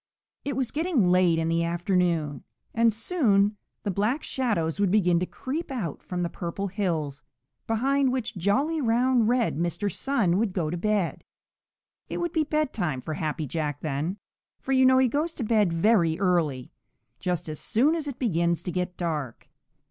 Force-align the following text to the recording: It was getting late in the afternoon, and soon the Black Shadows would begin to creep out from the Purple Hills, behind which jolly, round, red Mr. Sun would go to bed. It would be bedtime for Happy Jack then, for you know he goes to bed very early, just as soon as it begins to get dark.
It 0.43 0.55
was 0.55 0.71
getting 0.71 1.11
late 1.11 1.37
in 1.37 1.47
the 1.47 1.63
afternoon, 1.63 2.43
and 2.73 2.91
soon 2.91 3.55
the 3.83 3.91
Black 3.91 4.23
Shadows 4.23 4.79
would 4.79 4.89
begin 4.89 5.19
to 5.19 5.27
creep 5.27 5.69
out 5.69 6.01
from 6.01 6.23
the 6.23 6.27
Purple 6.29 6.69
Hills, 6.69 7.21
behind 7.67 8.11
which 8.11 8.35
jolly, 8.35 8.81
round, 8.81 9.29
red 9.29 9.59
Mr. 9.59 9.93
Sun 9.93 10.39
would 10.39 10.53
go 10.53 10.71
to 10.71 10.75
bed. 10.77 11.23
It 12.09 12.17
would 12.17 12.31
be 12.33 12.43
bedtime 12.43 12.99
for 13.01 13.13
Happy 13.13 13.45
Jack 13.45 13.81
then, 13.81 14.17
for 14.59 14.71
you 14.71 14.87
know 14.87 14.97
he 14.97 15.07
goes 15.07 15.35
to 15.35 15.43
bed 15.43 15.71
very 15.71 16.19
early, 16.19 16.71
just 17.19 17.47
as 17.47 17.59
soon 17.59 17.93
as 17.93 18.07
it 18.07 18.17
begins 18.17 18.63
to 18.63 18.71
get 18.71 18.97
dark. 18.97 19.51